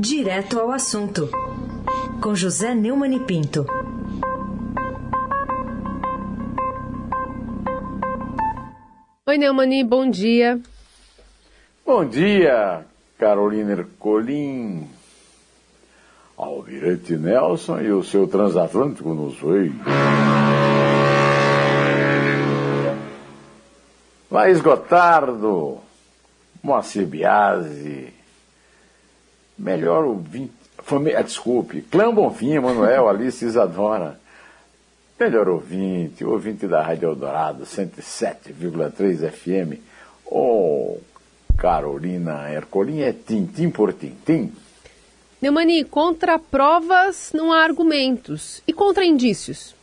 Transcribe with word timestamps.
Direto 0.00 0.60
ao 0.60 0.70
assunto, 0.70 1.28
com 2.22 2.32
José 2.32 2.72
Neumann 2.72 3.16
e 3.16 3.18
Pinto. 3.18 3.66
Oi, 9.26 9.36
Neumani, 9.36 9.82
bom 9.82 10.08
dia. 10.08 10.60
Bom 11.84 12.04
dia, 12.04 12.86
Carolina 13.18 13.72
Ercolim, 13.72 14.88
Almirante 16.36 17.16
Nelson 17.16 17.80
e 17.80 17.90
o 17.90 18.04
seu 18.04 18.28
transatlântico 18.28 19.12
nos 19.12 19.40
veio. 19.40 19.74
Laís 24.30 24.60
Gotardo, 24.60 25.78
Moacir 26.62 27.04
Biasi, 27.04 28.16
melhor 29.58 30.04
ouvinte, 30.04 30.52
família, 30.82 31.22
desculpe, 31.22 31.82
Clã 31.82 32.14
Bonfim, 32.14 32.58
Manuel, 32.58 33.08
Alice 33.10 33.44
Isadora, 33.44 34.18
melhor 35.18 35.48
ouvinte, 35.48 36.24
ouvinte 36.24 36.66
da 36.66 36.82
Rádio 36.82 37.08
Eldorado, 37.08 37.64
107,3 37.64 39.30
FM, 39.30 39.80
ou 40.26 41.00
oh, 41.00 41.56
Carolina 41.56 42.50
Ercolim, 42.52 43.00
é 43.00 43.12
tintim 43.12 43.70
por 43.70 43.92
tintim. 43.92 44.52
Neumani, 45.40 45.84
contra 45.84 46.38
provas 46.38 47.32
não 47.32 47.52
há 47.52 47.62
argumentos. 47.62 48.62
E 48.66 48.72
contra 48.72 49.04
indícios? 49.04 49.74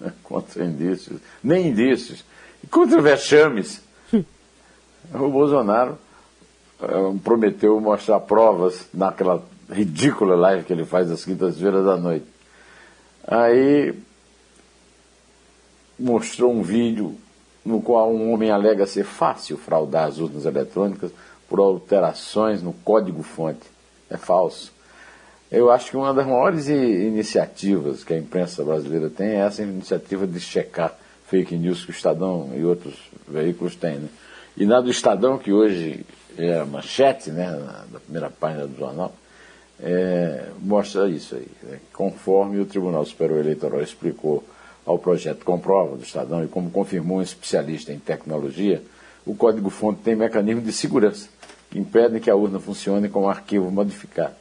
contra 0.22 0.64
indícios, 0.64 1.20
nem 1.42 1.68
indícios. 1.68 2.24
E 2.62 2.66
contra 2.66 3.00
vexames. 3.00 3.82
o 4.12 5.28
Bolsonaro 5.30 5.98
prometeu 7.22 7.80
mostrar 7.80 8.20
provas 8.20 8.86
naquela 8.94 9.42
ridícula 9.70 10.36
live 10.36 10.64
que 10.64 10.72
ele 10.72 10.84
faz 10.84 11.10
às 11.10 11.24
quintas-feiras 11.24 11.84
da 11.84 11.96
noite. 11.96 12.26
Aí 13.26 13.94
mostrou 15.98 16.52
um 16.52 16.62
vídeo 16.62 17.16
no 17.64 17.82
qual 17.82 18.12
um 18.12 18.32
homem 18.32 18.50
alega 18.50 18.86
ser 18.86 19.04
fácil 19.04 19.58
fraudar 19.58 20.06
as 20.06 20.18
urnas 20.18 20.46
eletrônicas 20.46 21.10
por 21.48 21.58
alterações 21.58 22.62
no 22.62 22.72
código-fonte. 22.72 23.66
É 24.08 24.16
falso. 24.16 24.72
Eu 25.50 25.70
acho 25.70 25.90
que 25.90 25.96
uma 25.96 26.14
das 26.14 26.26
maiores 26.26 26.68
iniciativas 26.68 28.04
que 28.04 28.14
a 28.14 28.18
imprensa 28.18 28.62
brasileira 28.62 29.10
tem 29.10 29.28
é 29.28 29.36
essa 29.36 29.62
iniciativa 29.62 30.26
de 30.26 30.38
checar 30.40 30.96
fake 31.26 31.56
news 31.56 31.84
que 31.84 31.90
o 31.90 31.92
Estadão 31.92 32.50
e 32.54 32.64
outros 32.64 32.94
veículos 33.26 33.74
têm. 33.74 33.96
Né? 33.96 34.08
E 34.56 34.66
na 34.66 34.80
do 34.80 34.90
Estadão, 34.90 35.38
que 35.38 35.52
hoje 35.52 36.04
é 36.38 36.60
a 36.60 36.64
manchete, 36.64 37.30
né, 37.30 37.50
da 37.90 37.98
primeira 37.98 38.30
página 38.30 38.66
do 38.66 38.78
jornal, 38.78 39.12
é, 39.80 40.46
mostra 40.60 41.08
isso 41.08 41.34
aí. 41.34 41.48
Né? 41.62 41.80
Conforme 41.92 42.60
o 42.60 42.66
Tribunal 42.66 43.04
Superior 43.04 43.40
Eleitoral 43.40 43.82
explicou 43.82 44.44
ao 44.86 44.98
projeto 44.98 45.44
Comprova 45.44 45.96
do 45.96 46.02
Estadão 46.02 46.42
e 46.42 46.48
como 46.48 46.70
confirmou 46.70 47.18
um 47.18 47.22
especialista 47.22 47.92
em 47.92 47.98
tecnologia, 47.98 48.82
o 49.26 49.34
código-fonte 49.34 50.00
tem 50.02 50.16
mecanismos 50.16 50.64
de 50.64 50.72
segurança 50.72 51.28
que 51.70 51.78
impedem 51.78 52.20
que 52.20 52.30
a 52.30 52.36
urna 52.36 52.58
funcione 52.58 53.08
com 53.08 53.24
um 53.24 53.28
arquivo 53.28 53.70
modificado. 53.70 54.34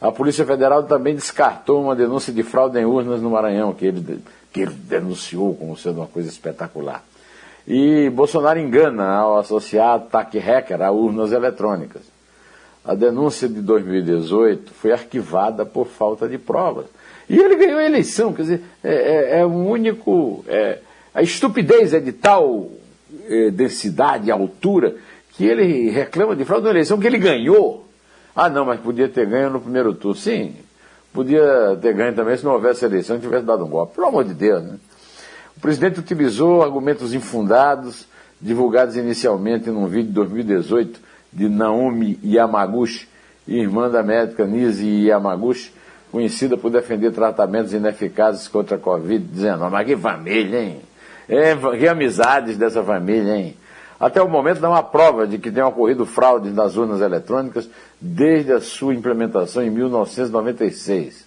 A 0.00 0.10
Polícia 0.10 0.44
Federal 0.44 0.82
também 0.82 1.14
descartou 1.14 1.82
uma 1.82 1.94
denúncia 1.94 2.32
de 2.32 2.42
fraude 2.42 2.78
em 2.78 2.84
urnas 2.84 3.20
no 3.22 3.30
Maranhão, 3.30 3.72
que 3.72 3.86
ele, 3.86 4.20
que 4.52 4.60
ele 4.60 4.74
denunciou 4.74 5.54
como 5.54 5.76
sendo 5.76 6.00
uma 6.00 6.06
coisa 6.06 6.28
espetacular. 6.28 7.02
E 7.66 8.08
Bolsonaro 8.10 8.60
engana 8.60 9.08
ao 9.16 9.38
associar 9.38 9.96
ataque 9.96 10.38
hacker 10.38 10.80
a 10.80 10.90
urnas 10.90 11.32
eletrônicas. 11.32 12.02
A 12.84 12.94
denúncia 12.94 13.48
de 13.48 13.60
2018 13.60 14.72
foi 14.72 14.92
arquivada 14.92 15.66
por 15.66 15.88
falta 15.88 16.28
de 16.28 16.38
provas. 16.38 16.86
E 17.28 17.36
ele 17.36 17.56
ganhou 17.56 17.80
a 17.80 17.84
eleição, 17.84 18.32
quer 18.32 18.42
dizer, 18.42 18.62
é, 18.84 18.94
é, 18.94 19.40
é 19.40 19.46
um 19.46 19.68
único. 19.68 20.44
É, 20.46 20.78
a 21.12 21.22
estupidez 21.22 21.92
é 21.92 21.98
de 21.98 22.12
tal 22.12 22.70
é, 23.28 23.50
densidade, 23.50 24.30
altura, 24.30 24.94
que 25.32 25.44
ele 25.44 25.90
reclama 25.90 26.36
de 26.36 26.44
fraude 26.44 26.64
na 26.64 26.70
eleição 26.70 27.00
que 27.00 27.06
ele 27.08 27.18
ganhou. 27.18 27.84
Ah, 28.34 28.48
não, 28.48 28.64
mas 28.64 28.78
podia 28.78 29.08
ter 29.08 29.26
ganho 29.26 29.50
no 29.50 29.60
primeiro 29.60 29.92
turno. 29.92 30.14
Sim, 30.14 30.54
podia 31.12 31.76
ter 31.80 31.92
ganho 31.94 32.14
também 32.14 32.36
se 32.36 32.44
não 32.44 32.52
houvesse 32.52 32.84
eleição 32.84 33.16
e 33.16 33.20
tivesse 33.20 33.44
dado 33.44 33.64
um 33.64 33.68
golpe. 33.68 33.96
Pelo 33.96 34.06
amor 34.06 34.24
de 34.24 34.34
Deus, 34.34 34.62
né? 34.62 34.78
O 35.56 35.60
presidente 35.60 35.98
utilizou 35.98 36.62
argumentos 36.62 37.14
infundados, 37.14 38.06
divulgados 38.40 38.94
inicialmente 38.96 39.70
num 39.70 39.86
vídeo 39.86 40.08
de 40.08 40.12
2018 40.12 41.00
de 41.32 41.48
Naomi 41.48 42.18
Yamaguchi, 42.22 43.08
irmã 43.48 43.88
da 43.88 44.02
médica 44.02 44.44
Nise 44.44 44.86
Yamaguchi, 45.06 45.72
conhecida 46.12 46.56
por 46.56 46.70
defender 46.70 47.10
tratamentos 47.10 47.72
ineficazes 47.72 48.48
contra 48.48 48.76
a 48.76 48.80
Covid-19. 48.80 49.70
Mas 49.70 49.86
que 49.86 49.96
família, 49.96 50.60
hein? 50.60 50.80
É, 51.28 51.56
que 51.78 51.88
amizades 51.88 52.56
dessa 52.56 52.82
família, 52.82 53.36
hein? 53.36 53.56
Até 53.98 54.22
o 54.22 54.28
momento 54.28 54.60
não 54.60 54.74
há 54.74 54.82
prova 54.82 55.26
de 55.26 55.38
que 55.38 55.50
tenha 55.50 55.66
ocorrido 55.66 56.04
fraudes 56.04 56.52
nas 56.54 56.76
urnas 56.76 57.00
eletrônicas 57.00 57.68
desde 57.98 58.52
a 58.52 58.60
sua 58.60 58.94
implementação 58.94 59.62
em 59.62 59.70
1996. 59.70 61.24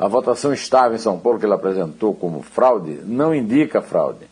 A 0.00 0.08
votação 0.08 0.50
estável 0.50 0.96
em 0.96 0.98
São 0.98 1.18
Paulo 1.18 1.38
que 1.38 1.44
ele 1.44 1.52
apresentou 1.52 2.14
como 2.14 2.40
fraude 2.40 3.02
não 3.04 3.34
indica 3.34 3.82
fraude. 3.82 4.26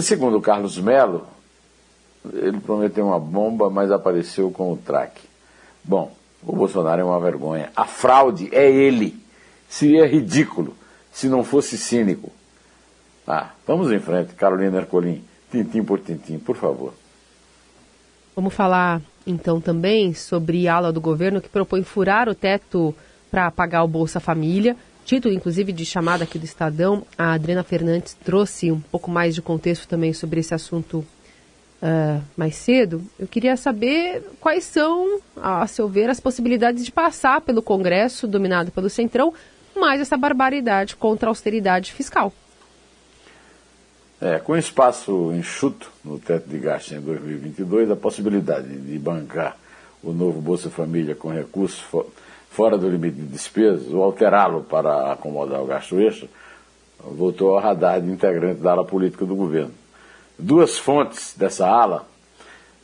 Segundo 0.00 0.40
Carlos 0.40 0.78
Melo, 0.78 1.26
ele 2.32 2.60
prometeu 2.60 3.04
uma 3.04 3.18
bomba, 3.18 3.68
mas 3.68 3.90
apareceu 3.90 4.48
com 4.52 4.72
o 4.72 4.76
traque. 4.76 5.22
Bom, 5.82 6.14
o 6.40 6.54
Bolsonaro 6.54 7.00
é 7.00 7.04
uma 7.04 7.18
vergonha. 7.18 7.72
A 7.74 7.84
fraude 7.84 8.48
é 8.52 8.70
ele. 8.70 9.20
Seria 9.68 10.06
ridículo 10.06 10.76
se 11.12 11.28
não 11.28 11.42
fosse 11.42 11.76
cínico. 11.76 12.30
Ah, 13.26 13.50
vamos 13.66 13.90
em 13.90 13.98
frente, 13.98 14.34
Carolina 14.34 14.78
Ercolim. 14.78 15.24
Tintim 15.50 15.82
por 15.82 15.98
tintim, 15.98 16.38
por 16.38 16.54
favor. 16.54 16.94
Vamos 18.36 18.54
falar 18.54 19.02
então 19.26 19.60
também 19.60 20.14
sobre 20.14 20.68
ala 20.68 20.92
do 20.92 21.00
governo 21.00 21.40
que 21.40 21.48
propõe 21.48 21.82
furar 21.82 22.28
o 22.28 22.36
teto 22.36 22.94
para 23.30 23.50
pagar 23.50 23.82
o 23.82 23.88
Bolsa 23.88 24.20
Família. 24.20 24.76
Título, 25.04 25.34
inclusive, 25.34 25.72
de 25.72 25.84
chamada 25.84 26.24
aqui 26.24 26.38
do 26.38 26.44
Estadão, 26.44 27.06
a 27.16 27.32
Adriana 27.32 27.62
Fernandes 27.62 28.16
trouxe 28.24 28.72
um 28.72 28.80
pouco 28.80 29.10
mais 29.10 29.34
de 29.34 29.42
contexto 29.42 29.86
também 29.86 30.12
sobre 30.12 30.40
esse 30.40 30.52
assunto 30.52 31.06
uh, 31.82 32.22
mais 32.36 32.56
cedo, 32.56 33.02
eu 33.18 33.26
queria 33.26 33.56
saber 33.56 34.22
quais 34.40 34.64
são, 34.64 35.20
a 35.36 35.66
seu 35.66 35.88
ver, 35.88 36.10
as 36.10 36.20
possibilidades 36.20 36.84
de 36.84 36.92
passar 36.92 37.40
pelo 37.40 37.62
Congresso, 37.62 38.26
dominado 38.26 38.70
pelo 38.70 38.90
Centrão, 38.90 39.32
mais 39.74 40.00
essa 40.00 40.16
barbaridade 40.16 40.96
contra 40.96 41.28
a 41.28 41.30
austeridade 41.30 41.92
fiscal. 41.92 42.32
É, 44.18 44.38
com 44.38 44.56
espaço 44.56 45.30
enxuto 45.34 45.90
no 46.02 46.18
teto 46.18 46.48
de 46.48 46.58
gastos 46.58 46.92
em 46.92 47.00
2022, 47.00 47.90
a 47.90 47.96
possibilidade 47.96 48.74
de 48.74 48.98
bancar 48.98 49.58
o 50.02 50.10
novo 50.10 50.40
Bolsa 50.40 50.70
Família 50.70 51.14
com 51.14 51.28
recursos 51.28 51.84
fora 52.56 52.78
do 52.78 52.88
limite 52.88 53.16
de 53.16 53.26
despesas 53.26 53.92
ou 53.92 54.02
alterá-lo 54.02 54.62
para 54.62 55.12
acomodar 55.12 55.62
o 55.62 55.66
gasto 55.66 56.00
extra 56.00 56.26
voltou 56.98 57.50
ao 57.50 57.60
radar 57.60 58.00
de 58.00 58.10
integrante 58.10 58.62
da 58.62 58.72
ala 58.72 58.84
política 58.84 59.26
do 59.26 59.36
governo. 59.36 59.72
Duas 60.38 60.78
fontes 60.78 61.34
dessa 61.36 61.66
ala 61.68 62.06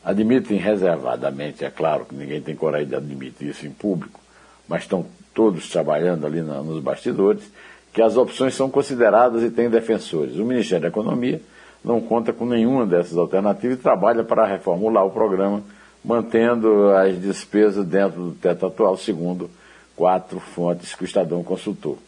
admitem 0.05 0.59
reservadamente, 0.59 1.65
é 1.65 1.71
claro 1.71 2.05
que 2.05 2.15
ninguém 2.15 2.43
tem 2.43 2.55
coragem 2.55 2.89
de 2.89 2.95
admitir 2.95 3.49
isso 3.49 3.67
em 3.67 3.71
público, 3.71 4.21
mas 4.69 4.83
estão 4.83 5.07
todos 5.33 5.71
trabalhando 5.71 6.27
ali 6.27 6.43
na, 6.43 6.63
nos 6.63 6.83
bastidores, 6.83 7.43
que 7.95 8.03
as 8.03 8.15
opções 8.15 8.55
são 8.55 8.71
consideradas 8.71 9.43
e 9.43 9.51
têm 9.51 9.71
defensores. 9.71 10.37
O 10.37 10.45
Ministério 10.45 10.83
da 10.83 10.89
Economia 10.89 11.41
não 11.83 11.99
conta 11.99 12.31
com 12.31 12.45
nenhuma 12.45 12.85
dessas 12.87 13.17
alternativas 13.17 13.79
e 13.79 13.83
trabalha 13.83 14.23
para 14.23 14.45
reformular 14.45 15.07
o 15.07 15.11
programa, 15.11 15.63
mantendo 16.05 16.91
as 16.91 17.19
despesas 17.19 17.87
dentro 17.87 18.21
do 18.21 18.33
teto 18.33 18.67
atual, 18.67 18.99
segundo 18.99 19.49
quatro 19.97 20.41
fontes 20.41 20.95
que 20.95 21.03
o 21.03 21.05
Estadão 21.05 21.43
consultou. 21.43 21.99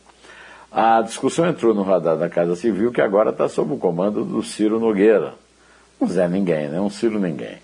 A 0.70 1.00
discussão 1.02 1.46
entrou 1.46 1.72
no 1.72 1.82
radar 1.82 2.16
da 2.16 2.28
Casa 2.28 2.56
Civil, 2.56 2.90
que 2.90 3.00
agora 3.00 3.30
está 3.30 3.48
sob 3.48 3.74
o 3.74 3.78
comando 3.78 4.24
do 4.24 4.42
Ciro 4.42 4.80
Nogueira. 4.80 5.34
Um 6.00 6.06
Zé 6.08 6.28
Ninguém, 6.28 6.68
né? 6.68 6.80
Um 6.80 6.90
Ciro 6.90 7.20
Ninguém. 7.20 7.58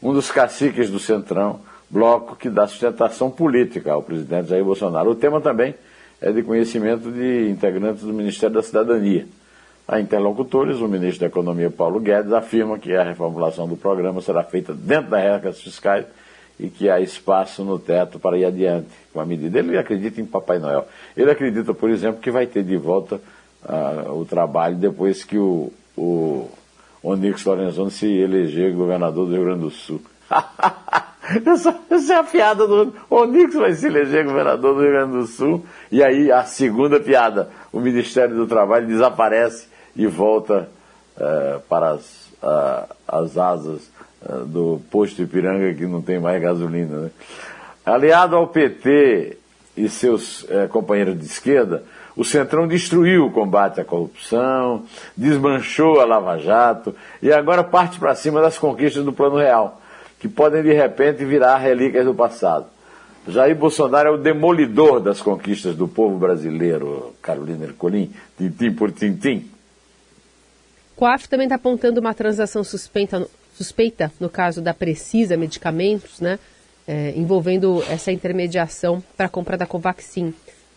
Um 0.00 0.12
dos 0.12 0.30
caciques 0.30 0.88
do 0.88 0.98
Centrão, 0.98 1.60
bloco 1.90 2.36
que 2.36 2.48
dá 2.48 2.66
sustentação 2.66 3.30
política 3.30 3.92
ao 3.92 4.02
presidente 4.02 4.50
Jair 4.50 4.64
Bolsonaro. 4.64 5.10
O 5.10 5.14
tema 5.14 5.40
também 5.40 5.74
é 6.20 6.30
de 6.30 6.42
conhecimento 6.42 7.10
de 7.10 7.50
integrantes 7.50 8.04
do 8.04 8.12
Ministério 8.12 8.54
da 8.54 8.62
Cidadania. 8.62 9.26
A 9.86 10.00
interlocutores, 10.00 10.78
o 10.78 10.86
ministro 10.86 11.20
da 11.20 11.26
Economia, 11.26 11.68
Paulo 11.68 11.98
Guedes, 11.98 12.32
afirma 12.32 12.78
que 12.78 12.94
a 12.94 13.02
reformulação 13.02 13.66
do 13.66 13.76
programa 13.76 14.20
será 14.20 14.44
feita 14.44 14.72
dentro 14.72 15.10
das 15.10 15.20
regras 15.20 15.60
fiscais 15.60 16.06
e 16.62 16.68
que 16.68 16.88
há 16.88 17.00
espaço 17.00 17.64
no 17.64 17.76
teto 17.76 18.20
para 18.20 18.38
ir 18.38 18.44
adiante 18.44 18.86
com 19.12 19.20
a 19.20 19.26
medida. 19.26 19.58
Ele 19.58 19.76
acredita 19.76 20.20
em 20.20 20.24
Papai 20.24 20.60
Noel. 20.60 20.86
Ele 21.16 21.28
acredita, 21.28 21.74
por 21.74 21.90
exemplo, 21.90 22.20
que 22.20 22.30
vai 22.30 22.46
ter 22.46 22.62
de 22.62 22.76
volta 22.76 23.20
uh, 23.64 24.12
o 24.12 24.24
trabalho 24.24 24.76
depois 24.76 25.24
que 25.24 25.36
o, 25.36 25.72
o 25.96 26.48
Onix 27.02 27.44
Lorenzoni 27.44 27.90
se 27.90 28.06
eleger 28.06 28.72
governador 28.74 29.26
do 29.26 29.34
Rio 29.34 29.44
Grande 29.44 29.62
do 29.62 29.70
Sul. 29.70 30.00
Essa, 31.46 31.78
essa 31.88 32.14
é 32.14 32.16
a 32.16 32.24
piada 32.24 32.66
do 32.66 32.92
Onix 33.08 33.54
vai 33.54 33.72
se 33.72 33.86
eleger 33.86 34.24
governador 34.24 34.74
do 34.74 34.82
Rio 34.82 34.90
Grande 34.90 35.12
do 35.12 35.26
Sul. 35.26 35.64
E 35.90 36.02
aí 36.02 36.30
a 36.32 36.44
segunda 36.44 36.98
piada, 36.98 37.48
o 37.72 37.80
Ministério 37.80 38.34
do 38.34 38.46
Trabalho 38.46 38.88
desaparece 38.88 39.68
e 39.94 40.06
volta 40.06 40.68
uh, 41.16 41.60
para 41.68 41.92
as, 41.92 42.28
uh, 42.42 42.94
as 43.06 43.38
asas 43.38 43.88
do 44.46 44.80
posto 44.90 45.22
Ipiranga 45.22 45.74
que 45.74 45.86
não 45.86 46.02
tem 46.02 46.18
mais 46.18 46.40
gasolina. 46.40 46.96
Né? 46.98 47.10
Aliado 47.84 48.36
ao 48.36 48.46
PT 48.46 49.38
e 49.76 49.88
seus 49.88 50.46
companheiros 50.70 51.18
de 51.18 51.24
esquerda, 51.24 51.82
o 52.14 52.24
Centrão 52.24 52.68
destruiu 52.68 53.26
o 53.26 53.30
combate 53.30 53.80
à 53.80 53.84
corrupção, 53.84 54.84
desmanchou 55.16 56.00
a 56.00 56.04
Lava 56.04 56.38
Jato 56.38 56.94
e 57.22 57.32
agora 57.32 57.64
parte 57.64 57.98
para 57.98 58.14
cima 58.14 58.40
das 58.40 58.58
conquistas 58.58 59.04
do 59.04 59.12
Plano 59.12 59.36
Real, 59.36 59.80
que 60.20 60.28
podem 60.28 60.62
de 60.62 60.72
repente 60.72 61.24
virar 61.24 61.56
relíquias 61.56 62.04
do 62.04 62.14
passado. 62.14 62.66
Jair 63.26 63.56
Bolsonaro 63.56 64.08
é 64.08 64.12
o 64.12 64.18
demolidor 64.18 65.00
das 65.00 65.22
conquistas 65.22 65.76
do 65.76 65.86
povo 65.86 66.18
brasileiro, 66.18 67.14
Carolina 67.22 67.64
Ercolim, 67.64 68.12
tintim 68.36 68.72
por 68.72 68.90
tintim. 68.90 69.48
COAF 70.96 71.28
também 71.28 71.46
está 71.46 71.54
apontando 71.54 72.00
uma 72.00 72.12
transação 72.12 72.62
suspeita, 72.62 73.26
suspeita, 73.54 74.12
no 74.18 74.28
caso 74.28 74.60
da 74.60 74.74
Precisa 74.74 75.36
Medicamentos, 75.36 76.20
né, 76.20 76.38
é, 76.86 77.12
envolvendo 77.16 77.82
essa 77.88 78.10
intermediação 78.10 79.02
para 79.16 79.26
a 79.26 79.28
compra 79.28 79.56
da 79.56 79.66
Covaxin. 79.66 80.34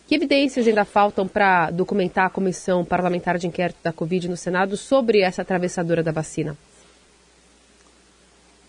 Que 0.08 0.16
evidências 0.16 0.68
ainda 0.68 0.86
faltam 0.86 1.28
para 1.28 1.72
documentar 1.72 2.28
a 2.28 2.30
comissão 2.30 2.86
parlamentar 2.86 3.38
de 3.40 3.48
inquérito 3.48 3.80
da 3.84 3.92
Covid 3.92 4.30
no 4.30 4.38
Senado 4.38 4.78
sobre 4.78 5.22
essa 5.22 5.42
atravessadora 5.42 6.04
da 6.04 6.12
vacina? 6.12 6.56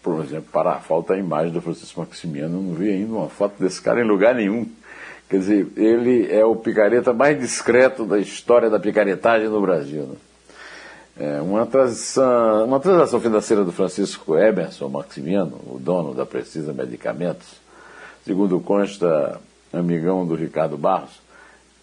Por 0.02 0.24
exemplo, 0.24 0.48
para 0.50 0.76
falta 0.76 1.14
a 1.14 1.18
imagem 1.18 1.52
do 1.52 1.60
Francisco 1.60 2.00
Maximiano, 2.00 2.62
não 2.62 2.74
vi 2.74 2.90
ainda 2.90 3.12
uma 3.12 3.28
foto 3.28 3.62
desse 3.62 3.82
cara 3.82 4.00
em 4.00 4.06
lugar 4.06 4.34
nenhum. 4.34 4.66
Quer 5.28 5.38
dizer, 5.40 5.66
ele 5.76 6.32
é 6.32 6.44
o 6.44 6.54
picareta 6.54 7.12
mais 7.12 7.38
discreto 7.38 8.06
da 8.06 8.18
história 8.18 8.70
da 8.70 8.78
picaretagem 8.78 9.48
no 9.48 9.60
Brasil. 9.60 10.04
Né? 10.04 10.16
É 11.18 11.40
uma, 11.40 11.64
transação, 11.64 12.66
uma 12.66 12.78
transação 12.78 13.18
financeira 13.18 13.64
do 13.64 13.72
Francisco 13.72 14.36
Emerson 14.36 14.88
Maximiano, 14.88 15.58
o 15.66 15.78
dono 15.78 16.12
da 16.12 16.26
Precisa 16.26 16.74
Medicamentos, 16.74 17.46
segundo 18.22 18.60
consta 18.60 19.40
amigão 19.72 20.26
do 20.26 20.34
Ricardo 20.34 20.76
Barros, 20.76 21.18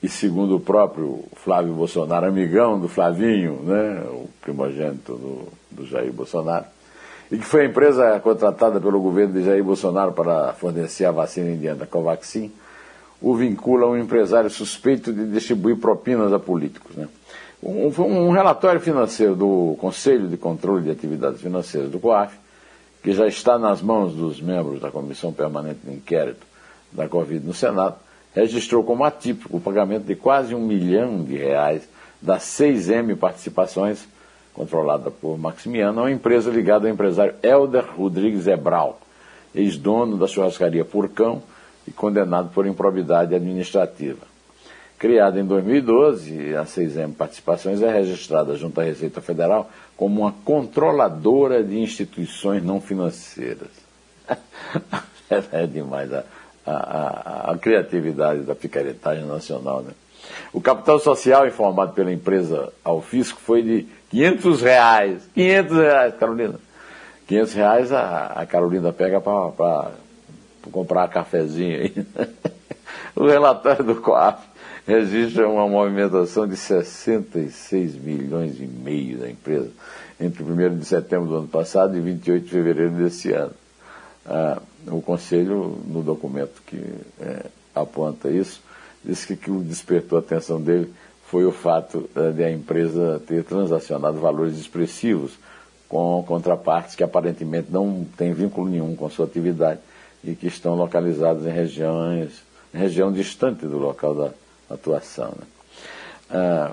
e 0.03 0.07
segundo 0.07 0.57
o 0.57 0.59
próprio 0.59 1.23
Flávio 1.33 1.73
Bolsonaro, 1.73 2.27
amigão 2.27 2.79
do 2.79 2.87
Flavinho, 2.87 3.59
né, 3.63 4.03
o 4.05 4.29
primogênito 4.39 5.13
do, 5.13 5.47
do 5.71 5.87
Jair 5.87 6.13
Bolsonaro, 6.13 6.65
e 7.31 7.37
que 7.37 7.45
foi 7.45 7.61
a 7.61 7.65
empresa 7.65 8.19
contratada 8.19 8.79
pelo 8.79 9.01
governo 9.01 9.33
de 9.33 9.45
Jair 9.45 9.63
Bolsonaro 9.63 10.11
para 10.11 10.53
fornecer 10.53 11.05
a 11.05 11.11
vacina 11.11 11.49
indiana 11.49 11.87
Covaxin, 11.87 12.51
o 13.19 13.33
vincula 13.33 13.85
a 13.85 13.89
um 13.89 13.97
empresário 13.97 14.49
suspeito 14.49 15.11
de 15.11 15.25
distribuir 15.25 15.77
propinas 15.77 16.31
a 16.31 16.37
políticos. 16.37 16.95
Né. 16.95 17.07
Um, 17.65 17.87
um 18.03 18.31
relatório 18.31 18.81
financeiro 18.81 19.37
do 19.37 19.77
Conselho 19.79 20.27
de 20.27 20.35
Controle 20.35 20.83
de 20.83 20.91
Atividades 20.91 21.39
Financeiras 21.39 21.89
do 21.89 21.97
COAF, 21.97 22.37
que 23.01 23.13
já 23.13 23.25
está 23.25 23.57
nas 23.57 23.81
mãos 23.81 24.13
dos 24.13 24.41
membros 24.41 24.81
da 24.81 24.91
Comissão 24.91 25.31
Permanente 25.31 25.79
de 25.81 25.93
Inquérito 25.93 26.45
da 26.91 27.07
Covid 27.07 27.45
no 27.45 27.53
Senado, 27.53 27.95
registrou 28.35 28.83
como 28.83 29.05
atípico 29.05 29.55
o 29.55 29.61
pagamento 29.61 30.03
de 30.03 30.13
quase 30.13 30.53
um 30.53 30.59
milhão 30.59 31.23
de 31.23 31.37
reais 31.37 31.87
das 32.21 32.43
6M 32.43 33.15
Participações, 33.15 34.05
controlada 34.53 35.09
por 35.09 35.37
Maximiano, 35.37 36.01
a 36.01 36.03
uma 36.03 36.11
empresa 36.11 36.51
ligada 36.51 36.85
ao 36.85 36.93
empresário 36.93 37.35
Helder 37.41 37.85
Rodrigues 37.95 38.45
Ebral, 38.45 38.99
ex-dono 39.55 40.17
da 40.17 40.27
churrascaria 40.27 40.83
Purcão 40.83 41.41
e 41.87 41.91
condenado 41.91 42.49
por 42.53 42.65
improbidade 42.65 43.33
administrativa. 43.33 44.32
Criada 45.03 45.37
em 45.37 45.43
2012, 45.43 46.55
a 46.55 46.63
6M 46.63 47.13
Participações 47.13 47.81
é 47.81 47.91
registrada 47.91 48.55
junto 48.55 48.79
à 48.79 48.85
Receita 48.85 49.19
Federal 49.19 49.69
como 49.97 50.21
uma 50.21 50.33
controladora 50.45 51.61
de 51.61 51.77
instituições 51.77 52.63
não 52.63 52.79
financeiras. 52.79 53.67
é 55.51 55.67
demais 55.67 56.13
a 56.13 56.23
a, 56.65 56.71
a, 56.71 57.51
a 57.51 57.57
criatividade 57.57 58.43
da 58.43 58.55
picaretagem 58.55 59.25
nacional. 59.25 59.81
Né? 59.81 59.91
O 60.53 60.61
capital 60.61 60.97
social 60.99 61.45
informado 61.45 61.91
pela 61.91 62.13
empresa 62.13 62.71
ao 62.81 63.01
fisco 63.01 63.41
foi 63.41 63.61
de 63.61 63.87
500 64.09 64.61
reais. 64.61 65.29
500 65.33 65.77
reais, 65.77 66.15
Carolina. 66.15 66.55
500 67.27 67.53
reais 67.53 67.91
a, 67.91 68.27
a 68.27 68.45
Carolina 68.45 68.93
pega 68.93 69.19
para 69.19 69.91
comprar 70.71 71.09
cafezinho 71.09 71.81
aí. 71.81 71.93
o 73.13 73.27
relatório 73.27 73.83
do 73.83 73.95
COAF 73.95 74.52
registra 74.85 75.47
uma 75.47 75.67
movimentação 75.67 76.47
de 76.47 76.55
66 76.57 77.95
milhões 77.95 78.59
e 78.59 78.65
meio 78.65 79.19
da 79.19 79.29
empresa 79.29 79.69
entre 80.19 80.43
1 80.43 80.77
de 80.77 80.85
setembro 80.85 81.27
do 81.27 81.35
ano 81.37 81.47
passado 81.47 81.97
e 81.97 82.01
28 82.01 82.43
de 82.43 82.49
fevereiro 82.49 82.91
desse 82.91 83.31
ano. 83.31 83.53
Ah, 84.25 84.61
o 84.87 85.01
Conselho, 85.01 85.77
no 85.87 86.01
documento 86.01 86.61
que 86.65 86.81
é, 87.19 87.45
aponta 87.73 88.29
isso, 88.29 88.61
disse 89.03 89.27
que, 89.27 89.35
que 89.35 89.51
o 89.51 89.61
despertou 89.61 90.17
a 90.17 90.21
atenção 90.21 90.61
dele 90.61 90.93
foi 91.25 91.45
o 91.45 91.51
fato 91.51 92.09
é, 92.15 92.31
de 92.31 92.43
a 92.43 92.51
empresa 92.51 93.21
ter 93.25 93.43
transacionado 93.43 94.19
valores 94.19 94.57
expressivos 94.57 95.33
com 95.89 96.23
contrapartes 96.27 96.95
que 96.95 97.03
aparentemente 97.03 97.67
não 97.71 98.05
têm 98.17 98.33
vínculo 98.33 98.69
nenhum 98.69 98.95
com 98.95 99.09
sua 99.09 99.25
atividade 99.25 99.79
e 100.23 100.35
que 100.35 100.47
estão 100.47 100.75
localizados 100.75 101.45
em 101.45 101.51
regiões, 101.51 102.43
região 102.73 103.11
distante 103.11 103.65
do 103.65 103.77
local 103.77 104.15
da 104.15 104.31
atuação. 104.69 105.33
Né? 105.39 105.47
Ah, 106.29 106.71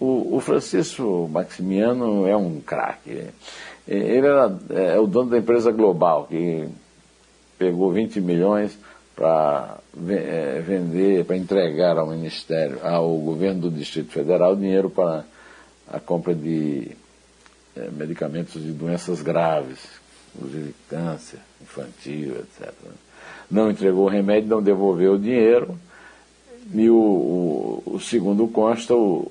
o, 0.00 0.36
o 0.36 0.40
Francisco 0.40 1.28
Maximiano 1.30 2.26
é 2.26 2.36
um 2.36 2.60
craque. 2.60 3.28
Ele 3.86 4.26
era, 4.26 4.58
é, 4.70 4.96
é 4.96 4.98
o 4.98 5.06
dono 5.06 5.30
da 5.30 5.38
empresa 5.38 5.70
global, 5.70 6.26
que 6.26 6.66
pegou 7.58 7.92
20 7.92 8.20
milhões 8.20 8.78
para 9.14 9.78
é, 10.08 10.60
vender, 10.60 11.24
para 11.26 11.36
entregar 11.36 11.98
ao 11.98 12.06
Ministério, 12.06 12.78
ao 12.82 13.14
governo 13.18 13.62
do 13.62 13.70
Distrito 13.70 14.12
Federal, 14.12 14.56
dinheiro 14.56 14.88
para 14.88 15.24
a 15.86 16.00
compra 16.00 16.34
de 16.34 16.92
é, 17.76 17.90
medicamentos 17.90 18.62
de 18.62 18.72
doenças 18.72 19.20
graves, 19.20 19.78
inclusive 20.34 20.74
câncer 20.88 21.40
infantil, 21.60 22.36
etc. 22.36 22.72
Não 23.50 23.70
entregou 23.70 24.06
o 24.06 24.08
remédio, 24.08 24.48
não 24.48 24.62
devolveu 24.62 25.14
o 25.14 25.18
dinheiro, 25.18 25.78
e 26.72 26.88
o, 26.88 26.94
o, 26.94 27.82
o 27.94 28.00
segundo 28.00 28.46
consta, 28.48 28.94
o, 28.94 29.30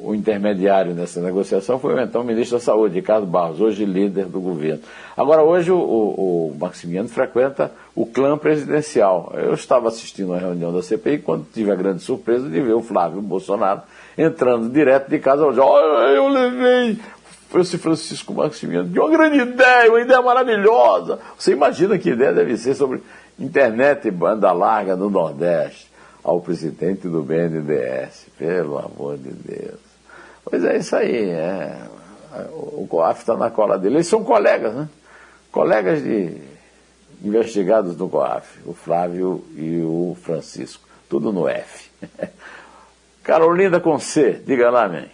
o 0.00 0.14
intermediário 0.14 0.94
nessa 0.94 1.20
negociação 1.20 1.78
foi 1.78 1.94
o 1.94 2.00
então 2.00 2.22
ministro 2.22 2.56
da 2.56 2.64
Saúde, 2.64 2.94
Ricardo 2.94 3.26
Barros, 3.26 3.60
hoje 3.60 3.84
líder 3.84 4.26
do 4.26 4.40
governo. 4.40 4.80
Agora, 5.16 5.42
hoje 5.42 5.70
o, 5.70 5.76
o, 5.76 6.56
Maximiano 6.58 7.08
frequenta 7.08 7.72
o 7.94 8.06
clã 8.06 8.38
presidencial. 8.38 9.32
Eu 9.34 9.54
estava 9.54 9.88
assistindo 9.88 10.32
a 10.32 10.38
reunião 10.38 10.72
da 10.72 10.82
CPI 10.82 11.18
quando 11.18 11.46
tive 11.52 11.70
a 11.70 11.74
grande 11.74 12.02
surpresa 12.02 12.48
de 12.48 12.60
ver 12.60 12.74
o 12.74 12.82
Flávio 12.82 13.20
Bolsonaro 13.20 13.82
entrando 14.16 14.70
direto 14.70 15.10
de 15.10 15.18
casa. 15.18 15.44
Olha, 15.44 16.14
eu 16.14 16.28
levei 16.28 16.98
esse 17.56 17.78
Francisco 17.78 18.32
Maximiano 18.34 18.88
de 18.88 19.00
uma 19.00 19.10
grande 19.10 19.38
ideia, 19.38 19.90
uma 19.90 20.00
ideia 20.00 20.22
maravilhosa. 20.22 21.18
Você 21.36 21.52
imagina 21.52 21.98
que 21.98 22.10
ideia 22.10 22.32
deve 22.32 22.56
ser 22.56 22.74
sobre 22.74 23.02
internet 23.38 24.06
e 24.06 24.10
banda 24.10 24.52
larga 24.52 24.94
no 24.94 25.10
Nordeste 25.10 25.87
ao 26.22 26.40
presidente 26.40 27.08
do 27.08 27.22
BNDES, 27.22 28.26
pelo 28.38 28.78
amor 28.78 29.16
de 29.16 29.30
Deus. 29.30 29.80
Pois 30.44 30.64
é 30.64 30.78
isso 30.78 30.96
aí. 30.96 31.30
É. 31.30 31.78
O 32.52 32.86
COAF 32.88 33.20
está 33.20 33.36
na 33.36 33.50
cola 33.50 33.78
dele. 33.78 33.96
Eles 33.96 34.06
são 34.06 34.22
colegas, 34.22 34.74
né? 34.74 34.88
Colegas 35.50 36.02
de 36.02 36.36
investigados 37.22 37.96
do 37.96 38.08
COAF, 38.08 38.60
o 38.66 38.72
Flávio 38.72 39.44
e 39.56 39.80
o 39.82 40.16
Francisco. 40.20 40.86
Tudo 41.08 41.32
no 41.32 41.48
F. 41.48 41.90
Carolina 43.22 43.80
com 43.80 43.98
C, 43.98 44.40
diga 44.44 44.70
lá, 44.70 44.88
mãe. 44.88 45.10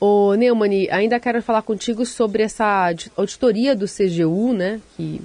Ô, 0.00 0.34
Neumani, 0.34 0.88
ainda 0.90 1.18
quero 1.18 1.42
falar 1.42 1.62
contigo 1.62 2.06
sobre 2.06 2.42
essa 2.42 2.92
auditoria 3.16 3.74
do 3.74 3.86
CGU, 3.86 4.52
né, 4.52 4.80
que 4.96 5.20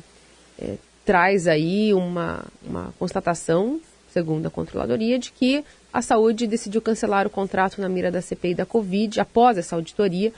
é, 0.59 0.75
traz 1.05 1.47
aí 1.47 1.93
uma, 1.93 2.43
uma 2.63 2.93
constatação, 2.97 3.79
segundo 4.13 4.45
a 4.45 4.49
controladoria, 4.49 5.17
de 5.17 5.31
que 5.31 5.63
a 5.91 6.01
saúde 6.01 6.47
decidiu 6.47 6.81
cancelar 6.81 7.25
o 7.25 7.29
contrato 7.29 7.81
na 7.81 7.89
mira 7.89 8.11
da 8.11 8.21
CPI 8.21 8.55
da 8.55 8.65
Covid 8.65 9.19
após 9.19 9.57
essa 9.57 9.75
auditoria. 9.75 10.31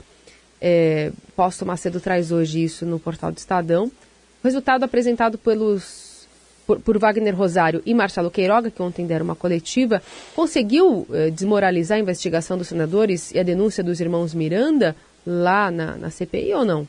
É, 0.60 1.12
Posto 1.36 1.66
Macedo 1.66 2.00
traz 2.00 2.32
hoje 2.32 2.64
isso 2.64 2.86
no 2.86 2.98
portal 2.98 3.30
do 3.30 3.38
Estadão. 3.38 3.84
O 3.84 4.44
resultado 4.44 4.84
apresentado 4.84 5.36
pelos, 5.36 6.26
por, 6.66 6.80
por 6.80 6.98
Wagner 6.98 7.36
Rosário 7.36 7.82
e 7.84 7.92
Marcelo 7.94 8.30
Queiroga, 8.30 8.70
que 8.70 8.82
ontem 8.82 9.06
deram 9.06 9.24
uma 9.24 9.36
coletiva, 9.36 10.02
conseguiu 10.34 11.06
é, 11.12 11.30
desmoralizar 11.30 11.98
a 11.98 12.00
investigação 12.00 12.56
dos 12.56 12.68
senadores 12.68 13.32
e 13.32 13.38
a 13.38 13.42
denúncia 13.42 13.84
dos 13.84 14.00
irmãos 14.00 14.32
Miranda 14.32 14.96
lá 15.26 15.70
na, 15.70 15.96
na 15.96 16.10
CPI 16.10 16.54
ou 16.54 16.64
não? 16.64 16.88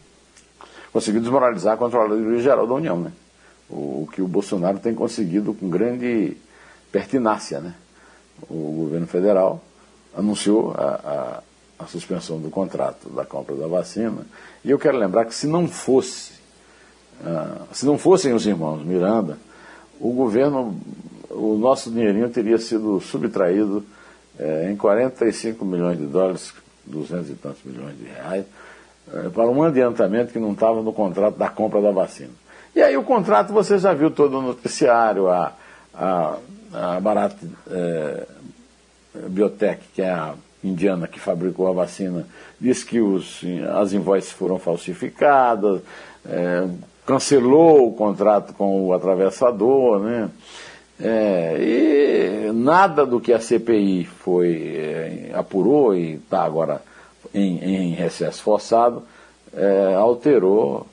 conseguiu 0.97 1.21
desmoralizar 1.21 1.75
a 1.75 1.77
Controladoria 1.77 2.41
Geral 2.41 2.65
da 2.65 2.73
União, 2.73 2.99
né? 2.99 3.11
O, 3.69 4.03
o, 4.03 4.09
que 4.11 4.21
o 4.21 4.27
Bolsonaro 4.27 4.79
tem 4.79 4.95
conseguido 4.95 5.53
com 5.53 5.69
grande 5.69 6.35
pertinácia, 6.91 7.59
né? 7.59 7.73
O 8.49 8.83
governo 8.83 9.07
federal 9.07 9.63
anunciou 10.15 10.73
a, 10.77 11.41
a, 11.79 11.83
a 11.83 11.87
suspensão 11.87 12.39
do 12.39 12.49
contrato 12.49 13.09
da 13.09 13.25
compra 13.25 13.55
da 13.55 13.67
vacina. 13.67 14.25
E 14.63 14.69
eu 14.69 14.79
quero 14.79 14.97
lembrar 14.97 15.25
que 15.25 15.33
se 15.33 15.47
não 15.47 15.67
fosse, 15.67 16.33
uh, 17.21 17.67
se 17.73 17.85
não 17.85 17.97
fossem 17.97 18.33
os 18.33 18.45
irmãos 18.45 18.83
Miranda, 18.83 19.37
o 19.99 20.11
governo, 20.11 20.79
o 21.29 21.55
nosso 21.55 21.89
dinheirinho 21.89 22.29
teria 22.29 22.57
sido 22.57 22.99
subtraído 23.01 23.83
eh, 24.39 24.69
em 24.71 24.75
45 24.75 25.65
milhões 25.65 25.97
de 25.97 26.05
dólares, 26.05 26.53
200 26.85 27.29
e 27.29 27.33
tantos 27.33 27.63
milhões 27.63 27.97
de 27.97 28.05
reais, 28.05 28.45
eh, 29.11 29.29
para 29.33 29.47
um 29.47 29.63
adiantamento 29.63 30.31
que 30.31 30.39
não 30.39 30.51
estava 30.51 30.81
no 30.83 30.93
contrato 30.93 31.35
da 31.35 31.49
compra 31.49 31.81
da 31.81 31.91
vacina. 31.91 32.29
E 32.75 32.81
aí 32.81 32.95
o 32.95 33.03
contrato 33.03 33.51
você 33.51 33.79
já 33.79 33.93
viu 33.93 34.11
todo 34.11 34.33
no 34.33 34.49
noticiário, 34.49 35.27
a, 35.27 35.53
a, 35.95 36.37
a 36.73 36.99
Bharat 36.99 37.35
é, 37.69 38.27
Biotech, 39.29 39.81
que 39.93 40.01
é 40.01 40.09
a 40.09 40.33
indiana 40.63 41.07
que 41.07 41.19
fabricou 41.19 41.67
a 41.67 41.73
vacina, 41.73 42.25
disse 42.59 42.85
que 42.85 42.99
os, 42.99 43.41
as 43.75 43.93
invoices 43.93 44.31
foram 44.31 44.59
falsificadas, 44.59 45.81
é, 46.25 46.67
cancelou 47.05 47.87
o 47.87 47.93
contrato 47.93 48.53
com 48.53 48.85
o 48.85 48.93
atravessador, 48.93 49.99
né? 49.99 50.29
É, 50.99 51.57
e 51.59 52.51
nada 52.51 53.05
do 53.05 53.21
que 53.21 53.31
a 53.31 53.39
CPI 53.39 54.05
foi 54.05 54.75
é, 54.75 55.31
apurou 55.35 55.95
e 55.95 56.13
está 56.13 56.43
agora 56.43 56.81
em, 57.31 57.59
em, 57.63 57.93
recesso 57.93 58.41
forçado 58.41 59.03
alterou 59.99 60.87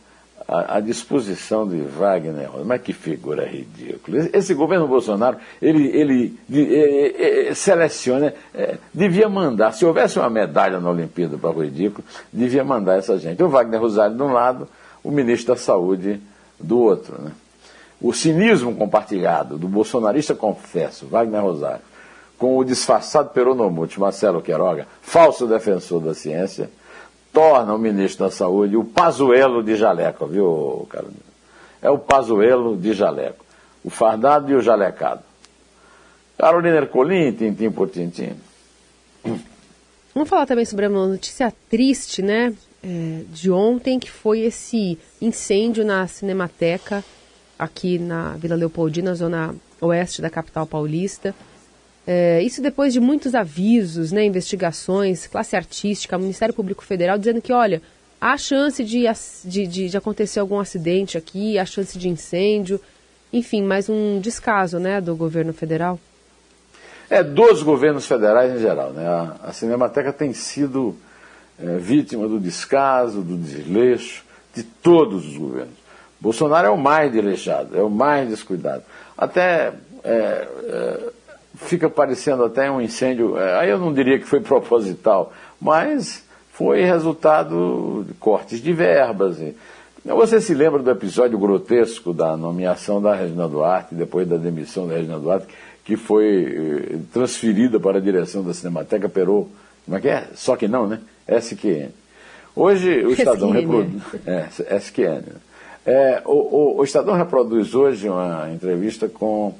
a, 0.47 0.81
disposição 0.81 1.67
de 1.67 1.81
Wagner. 1.81 2.51
Mas 2.65 2.83
que 2.83 2.93
figura 2.93 3.47
ridícula. 3.47 4.29
Esse 4.33 4.55
governo 4.55 4.87
Bolsonaro, 4.87 5.39
ele, 5.61 5.89
ele, 5.89 6.39
ele, 6.51 7.55
seleciona, 7.55 8.35
é, 8.55 8.77
devia 8.93 9.29
mandar, 9.29 9.73
se 9.73 9.85
houvesse 9.85 10.19
uma 10.19 10.31
medalha 10.31 10.81
na 10.81 10.91
Olimpíada 10.91 11.39
para 11.39 11.51
o 11.51 11.63
ridículo, 11.63 12.05
devia 12.33 12.65
mandar 12.65 12.99
essa 12.99 13.19
gente. 13.19 13.43
O 13.43 13.49
Wagner 13.49 13.81
Rosário 13.81 14.17
de 14.17 14.23
um 14.23 14.33
lado, 14.33 14.69
o 15.03 15.11
ministro 15.11 15.55
da 15.55 15.61
Saúde 15.61 16.21
do 16.61 16.79
outro. 16.79 17.21
Né? 17.21 17.33
O 18.01 18.13
cinismo 18.13 18.75
compartilhado 18.75 19.57
do 19.57 19.67
bolsonarista 19.67 20.35
confesso, 20.35 21.07
Wagner 21.07 21.43
Rosário, 21.43 21.83
com 22.37 22.59
o 22.59 22.65
disfarçado 22.65 23.31
peronomute 23.31 23.99
Marcelo 23.99 24.43
Queiroga, 24.43 24.87
falso 25.01 25.47
defensor 25.47 26.01
da 26.01 26.13
ciência, 26.13 26.69
torna 27.35 27.75
o 27.75 27.79
ministro 27.79 28.25
da 28.25 28.31
Saúde 28.31 28.77
o 28.77 28.85
pazuelo 28.85 29.63
de 29.63 29.75
jaleco, 29.75 30.27
viu, 30.27 30.87
Carolina? 30.89 31.19
É 31.83 31.91
o 31.91 31.99
pazuelo 31.99 32.77
de 32.77 32.95
jaleco. 32.95 33.45
O 33.85 33.91
fardado 33.91 34.51
e 34.51 34.55
o 34.55 34.63
jalecado. 34.63 35.23
Carolina 36.39 36.77
Ercolim, 36.77 37.33
tintim 37.33 37.71
por 37.71 37.91
tintim. 37.91 38.33
Vamos 40.15 40.29
falar 40.29 40.47
também 40.47 40.65
sobre 40.65 40.87
uma 40.87 41.07
notícia 41.07 41.53
triste, 41.69 42.23
né? 42.23 42.55
É, 42.83 43.23
de 43.29 43.51
ontem, 43.51 43.99
que 43.99 44.11
foi 44.11 44.41
esse 44.41 44.99
incêndio 45.21 45.85
na 45.85 46.07
Cinemateca, 46.07 47.05
aqui 47.59 47.99
na 47.99 48.37
Vila 48.37 48.55
Leopoldina, 48.55 49.15
zona 49.15 49.55
oeste 49.81 50.23
da 50.23 50.31
capital 50.31 50.67
paulista. 50.67 51.35
É, 52.07 52.43
isso 52.43 52.61
depois 52.61 52.93
de 52.93 53.01
muitos 53.01 53.35
avisos, 53.35 54.13
né, 54.13 54.25
investigações, 54.25 55.27
classe 55.27 55.57
artística, 55.57 56.19
Ministério 56.19 56.55
Público 56.55 56.85
Federal, 56.85 57.17
dizendo 57.17 57.41
que, 57.41 57.53
olha, 57.53 57.81
há 58.21 58.37
chance 58.37 58.85
de, 58.85 59.05
de, 59.45 59.67
de, 59.67 59.89
de 59.89 59.97
acontecer 59.97 60.41
algum 60.41 60.59
acidente 60.59 61.17
aqui, 61.17 61.59
há 61.59 61.65
chance 61.65 61.99
de 61.99 62.09
incêndio, 62.09 62.81
enfim, 63.33 63.63
mais 63.63 63.89
um 63.89 64.21
descaso 64.21 64.79
né, 64.79 65.01
do 65.01 65.17
governo 65.17 65.53
federal. 65.53 65.99
É, 67.09 67.23
dos 67.23 67.63
governos 67.63 68.07
federais 68.07 68.55
em 68.55 68.59
geral. 68.59 68.91
Né? 68.93 69.07
A, 69.07 69.37
a 69.45 69.53
Cinemateca 69.53 70.13
tem 70.13 70.33
sido 70.33 70.97
é, 71.59 71.77
vítima 71.77 72.29
do 72.29 72.39
descaso, 72.39 73.23
do 73.23 73.37
desleixo 73.37 74.25
de 74.55 74.63
todos 74.63 75.27
os 75.27 75.37
governos. 75.37 75.75
Bolsonaro 76.21 76.69
é 76.69 76.71
o 76.71 76.77
mais 76.79 77.13
desleixado, 77.13 77.77
é 77.77 77.83
o 77.83 77.91
mais 77.91 78.29
descuidado. 78.29 78.83
Até 79.17 79.73
é, 80.03 80.49
é, 80.65 80.99
fica 81.57 81.89
parecendo 81.89 82.45
até 82.45 82.71
um 82.71 82.81
incêndio, 82.81 83.39
é, 83.39 83.61
aí 83.61 83.71
eu 83.71 83.79
não 83.79 83.93
diria 83.93 84.19
que 84.19 84.27
foi 84.27 84.41
proposital, 84.41 85.33
mas 85.61 86.25
foi 86.53 86.83
resultado 86.83 88.05
de 88.07 88.15
cortes 88.15 88.61
de 88.61 88.73
verbas. 88.73 89.39
Você 90.05 90.41
se 90.41 90.55
lembra 90.55 90.83
do 90.83 90.91
episódio 90.91 91.39
grotesco 91.39 92.13
da 92.13 92.37
nomeação 92.37 93.01
da 93.01 93.15
Regina 93.15 93.49
Duarte, 93.49 93.95
depois 93.95 94.29
da 94.29 94.37
demissão 94.37 94.87
da 94.87 94.95
Regina 94.95 95.19
Duarte, 95.19 95.47
que 95.85 95.97
foi 95.97 96.93
eh, 96.93 96.97
transferida 97.13 97.79
para 97.81 97.99
a 97.99 98.01
direção 98.01 98.43
da 98.43 98.55
Cinemateca 98.55 99.09
Perô, 99.09 99.49
como 99.85 99.97
é 99.97 100.01
que 100.01 100.09
é? 100.09 100.29
Só 100.35 100.57
que 100.57 100.67
não, 100.67 100.87
né? 100.87 101.01
SQN. 101.29 101.89
Hoje 102.57 103.05
o 103.05 103.13
Estadão 103.13 103.51
reproduz. 103.51 104.03
É, 104.27 104.77
SQN. 104.77 105.25
É, 105.85 106.23
o, 106.25 106.33
o, 106.33 106.79
o 106.79 106.85
Estadão 106.85 107.15
reproduz 107.15 107.75
hoje 107.75 108.09
uma 108.09 108.51
entrevista 108.51 109.09
com 109.09 109.55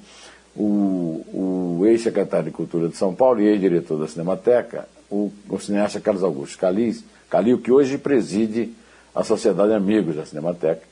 o, 0.57 1.81
o 1.81 1.87
ex-secretário 1.87 2.47
de 2.47 2.51
Cultura 2.53 2.89
de 2.89 2.97
São 2.97 3.15
Paulo 3.15 3.41
e 3.41 3.49
ex-diretor 3.49 3.99
da 3.99 4.07
Cinemateca, 4.07 4.89
o, 5.11 5.33
o 5.49 5.59
cineasta 5.59 6.01
Carlos 6.01 6.23
Augusto 6.23 6.59
Calil, 6.59 6.95
Calil, 7.29 7.59
que 7.59 7.73
hoje 7.73 7.99
preside 7.99 8.73
a 9.15 9.25
Sociedade 9.25 9.73
Amigos 9.73 10.17
da 10.17 10.25
Cinemateca, 10.25 10.83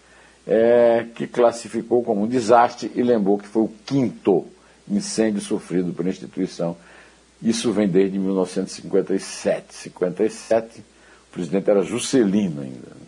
é, 0.46 1.06
que 1.14 1.26
classificou 1.26 2.02
como 2.02 2.22
um 2.22 2.26
desastre 2.26 2.90
e 2.94 3.02
lembrou 3.02 3.38
que 3.38 3.46
foi 3.46 3.62
o 3.62 3.70
quinto 3.86 4.44
incêndio 4.88 5.40
sofrido 5.40 5.92
pela 5.92 6.08
instituição. 6.08 6.76
Isso 7.40 7.72
vem 7.72 7.88
desde 7.88 8.18
1957. 8.18 9.74
57, 9.74 10.80
o 10.80 11.32
presidente 11.32 11.70
era 11.70 11.82
Juscelino 11.82 12.62
ainda. 12.62 13.02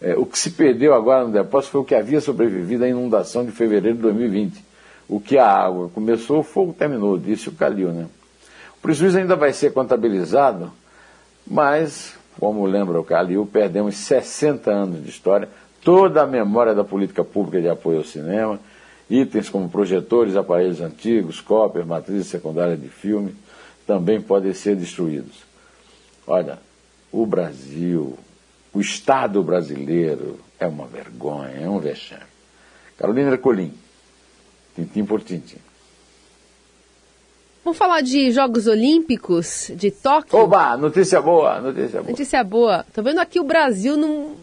É, 0.00 0.14
o 0.14 0.26
que 0.26 0.38
se 0.38 0.50
perdeu 0.50 0.94
agora 0.94 1.26
no 1.26 1.32
depósito 1.32 1.72
foi 1.72 1.80
o 1.80 1.84
que 1.84 1.94
havia 1.94 2.20
sobrevivido 2.20 2.84
à 2.84 2.88
inundação 2.88 3.44
de 3.44 3.50
fevereiro 3.50 3.96
de 3.96 4.02
2020 4.02 4.67
o 5.08 5.18
que 5.18 5.38
a 5.38 5.46
água 5.50 5.88
começou, 5.88 6.40
o 6.40 6.42
fogo 6.42 6.72
terminou, 6.72 7.18
disse 7.18 7.48
o 7.48 7.52
Calil. 7.52 7.92
Né? 7.92 8.06
O 8.76 8.80
prejuízo 8.82 9.18
ainda 9.18 9.34
vai 9.34 9.52
ser 9.52 9.72
contabilizado, 9.72 10.70
mas, 11.46 12.14
como 12.38 12.66
lembra 12.66 13.00
o 13.00 13.04
Calil, 13.04 13.48
perdemos 13.50 13.96
60 13.96 14.70
anos 14.70 15.02
de 15.02 15.08
história, 15.08 15.48
toda 15.82 16.22
a 16.22 16.26
memória 16.26 16.74
da 16.74 16.84
política 16.84 17.24
pública 17.24 17.62
de 17.62 17.68
apoio 17.68 17.98
ao 17.98 18.04
cinema, 18.04 18.60
itens 19.08 19.48
como 19.48 19.68
projetores, 19.70 20.36
aparelhos 20.36 20.80
antigos, 20.80 21.40
cópias, 21.40 21.86
matrizes 21.86 22.26
secundárias 22.26 22.80
de 22.80 22.88
filme, 22.88 23.34
também 23.86 24.20
podem 24.20 24.52
ser 24.52 24.76
destruídos. 24.76 25.42
Olha, 26.26 26.58
o 27.10 27.24
Brasil, 27.24 28.18
o 28.74 28.80
Estado 28.80 29.42
brasileiro 29.42 30.38
é 30.60 30.66
uma 30.66 30.86
vergonha, 30.86 31.54
é 31.58 31.68
um 31.68 31.78
vexame. 31.78 32.22
Carolina 32.98 33.30
Ercolim. 33.30 33.72
Tintim 34.78 35.04
por 35.04 35.20
tintim. 35.20 35.58
Vamos 37.64 37.76
falar 37.76 38.00
de 38.00 38.30
Jogos 38.30 38.68
Olímpicos 38.68 39.72
de 39.74 39.90
Tóquio? 39.90 40.38
Oba, 40.38 40.76
notícia 40.76 41.20
boa, 41.20 41.60
notícia 41.60 42.00
boa. 42.00 42.10
Notícia 42.10 42.44
boa. 42.44 42.86
Tô 42.94 43.02
vendo 43.02 43.18
aqui 43.18 43.40
o 43.40 43.44
Brasil 43.44 43.96
numa 43.96 44.36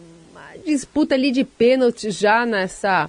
disputa 0.62 1.14
ali 1.14 1.32
de 1.32 1.42
pênalti 1.42 2.10
já 2.10 2.44
nessa, 2.44 3.08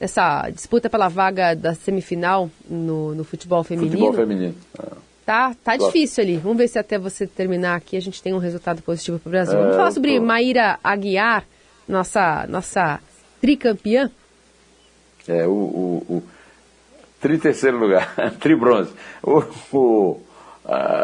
nessa 0.00 0.50
disputa 0.50 0.90
pela 0.90 1.06
vaga 1.06 1.54
da 1.54 1.72
semifinal 1.72 2.50
no, 2.68 3.14
no 3.14 3.22
futebol 3.22 3.62
feminino. 3.62 3.92
Futebol 3.92 4.12
feminino. 4.14 4.54
Ah. 4.76 4.96
Tá, 5.24 5.54
tá 5.62 5.76
difícil 5.76 6.24
ali. 6.24 6.36
Vamos 6.36 6.58
ver 6.58 6.66
se 6.66 6.80
até 6.80 6.98
você 6.98 7.28
terminar 7.28 7.76
aqui 7.76 7.96
a 7.96 8.00
gente 8.00 8.20
tem 8.20 8.34
um 8.34 8.38
resultado 8.38 8.82
positivo 8.82 9.20
para 9.20 9.28
o 9.28 9.30
Brasil. 9.30 9.56
É, 9.56 9.60
Vamos 9.62 9.76
falar 9.76 9.92
sobre 9.92 10.18
tô... 10.18 10.24
Maíra 10.26 10.80
Aguiar, 10.82 11.44
nossa, 11.86 12.44
nossa 12.48 12.98
tricampeã? 13.40 14.10
É, 15.28 15.46
o, 15.46 15.52
o, 15.52 16.06
o 16.08 16.22
Tri 17.20 17.38
terceiro 17.38 17.78
lugar, 17.78 18.14
tri 18.40 18.54
bronze. 18.54 18.92
O, 19.22 19.42
o 19.72 20.20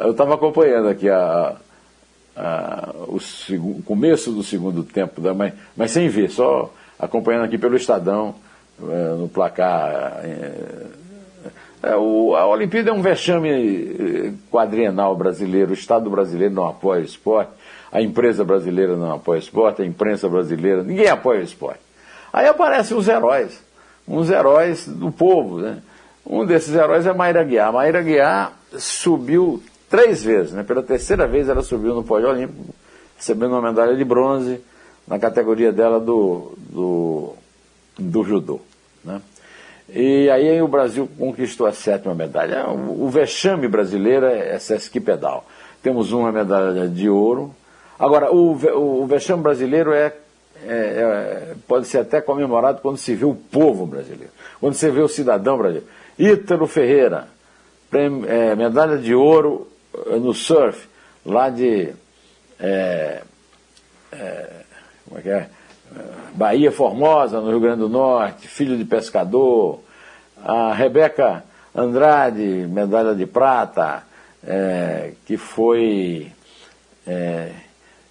eu 0.05 0.11
estava 0.11 0.35
acompanhando 0.35 0.89
aqui 0.89 1.09
a, 1.09 1.57
a, 2.37 2.91
o, 3.07 3.17
o, 3.17 3.83
começo 3.85 4.33
do 4.33 4.43
segundo 4.43 4.83
tempo, 4.83 5.21
da, 5.21 5.33
mas, 5.33 5.53
mas 5.77 5.91
sem 5.93 6.09
ver, 6.09 6.31
só 6.31 6.73
acompanhando 6.99 7.45
aqui 7.45 7.57
pelo 7.59 7.77
Estadão, 7.77 8.35
é, 8.83 9.15
no 9.17 9.29
placar. 9.29 10.21
É, 10.25 10.87
é, 11.85 11.97
o, 11.97 12.35
a 12.35 12.47
Olimpíada 12.47 12.91
é 12.91 12.93
um 12.93 13.03
vexame 13.03 13.49
é, 13.51 14.33
quadrienal 14.51 15.15
brasileiro, 15.15 15.71
o 15.71 15.75
Estado 15.75 16.11
brasileiro 16.11 16.55
não 16.55 16.67
apoia 16.67 17.03
o 17.03 17.05
esporte, 17.05 17.53
a 17.91 18.01
empresa 18.01 18.45
brasileira 18.45 18.97
não 18.97 19.13
apoia 19.13 19.39
o 19.39 19.43
esporte, 19.43 19.83
a 19.83 19.87
imprensa 19.87 20.29
brasileira, 20.29 20.83
ninguém 20.83 21.09
apoia 21.09 21.41
o 21.41 21.45
esporte. 21.45 21.81
Aí 22.33 22.47
aparecem 22.47 22.97
os 22.97 23.07
heróis, 23.07 23.63
uns 24.09 24.31
heróis 24.31 24.89
do 24.89 25.13
povo, 25.13 25.59
né? 25.59 25.79
Um 26.25 26.47
desses 26.47 26.75
heróis 26.75 27.07
é 27.07 27.13
Mayra 27.13 27.43
Guiar. 27.43 27.73
Mayra 27.73 28.03
Guiar 28.03 28.53
subiu 28.79 29.63
três 29.91 30.23
vezes, 30.23 30.53
né? 30.53 30.63
Pela 30.63 30.83
terceira 30.83 31.27
vez 31.27 31.49
ela 31.49 31.63
subiu 31.63 31.95
no 31.95 32.05
pódio 32.05 32.29
olímpico, 32.29 32.75
recebendo 33.17 33.53
uma 33.53 33.63
medalha 33.63 33.97
de 33.97 34.05
bronze 34.05 34.61
na 35.07 35.19
categoria 35.19 35.73
dela 35.73 36.01
do, 36.01 36.53
do, 36.57 37.35
do 37.99 38.25
judô. 38.25 38.61
Né? 39.05 39.21
E 39.95 40.31
aí 40.31 40.63
o 40.63 40.69
Brasil 40.69 41.09
conquistou 41.19 41.67
a 41.67 41.73
sétima 41.73 42.15
medalha. 42.15 42.69
O, 42.69 43.05
o 43.05 43.11
vexame 43.11 43.69
brasileiro 43.69 44.27
é 44.27 44.55
essa 44.55 44.75
esquipedal. 44.75 45.45
Temos 45.83 46.13
uma 46.13 46.33
medalha 46.33 46.89
de 46.89 47.11
ouro. 47.11 47.55
Agora, 47.99 48.33
o, 48.33 48.55
o, 48.55 49.03
o 49.03 49.07
vexame 49.07 49.43
brasileiro 49.43 49.93
é, 49.93 50.15
é, 50.65 50.75
é, 50.75 51.55
pode 51.69 51.87
ser 51.87 51.99
até 51.99 52.21
comemorado 52.21 52.81
quando 52.81 52.97
se 52.97 53.15
vê 53.15 53.25
o 53.25 53.35
povo 53.35 53.85
brasileiro, 53.85 54.33
quando 54.61 54.75
se 54.75 54.89
vê 54.91 55.01
o 55.01 55.09
cidadão 55.09 55.59
brasileiro. 55.59 55.89
Ítalo 56.19 56.67
Ferreira, 56.67 57.29
prêmio, 57.91 58.29
é, 58.29 58.55
medalha 58.55 58.99
de 58.99 59.15
ouro 59.15 59.69
eh, 60.07 60.17
no 60.17 60.35
surf, 60.35 60.89
lá 61.25 61.49
de. 61.49 61.93
É, 62.61 63.23
é, 64.13 64.51
como 65.05 65.19
é 65.19 65.23
que 65.23 65.29
é? 65.29 65.49
Bahia 66.35 66.73
Formosa, 66.73 67.41
no 67.41 67.51
Rio 67.51 67.61
Grande 67.61 67.81
do 67.81 67.89
Norte, 67.89 68.49
filho 68.49 68.77
de 68.77 68.85
pescador. 68.85 69.81
A 70.45 70.73
Rebeca 70.73 71.45
Andrade, 71.75 72.67
medalha 72.69 73.15
de 73.15 73.27
prata, 73.27 74.03
é, 74.45 75.13
que 75.25 75.37
foi 75.37 76.33
é, 77.07 77.53